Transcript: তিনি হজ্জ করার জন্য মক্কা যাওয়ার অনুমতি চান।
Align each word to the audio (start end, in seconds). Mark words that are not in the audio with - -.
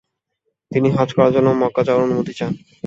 তিনি 0.71 0.87
হজ্জ 0.95 1.11
করার 1.15 1.33
জন্য 1.35 1.49
মক্কা 1.61 1.81
যাওয়ার 1.85 2.05
অনুমতি 2.05 2.33
চান। 2.39 2.51